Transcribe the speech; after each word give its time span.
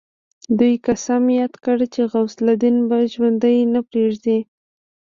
دوی 0.59 0.73
قسم 0.87 1.21
ياد 1.39 1.53
کړ 1.63 1.77
چې 1.93 2.01
غوث 2.11 2.35
الدين 2.45 2.75
به 2.89 2.97
ژوندی 3.13 3.57
نه 3.73 3.81
پريږدي. 3.89 4.39